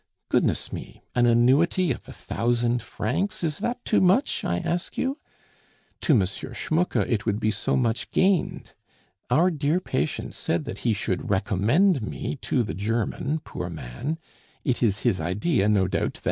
[0.29, 1.03] Goodness me!
[1.13, 5.19] an annuity of a thousand francs, is that too much, I ask you?...
[6.01, 6.13] To.
[6.13, 6.21] M.
[6.25, 8.73] Schmucke it would be so much gained.
[9.29, 14.17] Our dear patient said that he should recommend me to the German, poor man;
[14.63, 16.19] it is his idea, no doubt, that M.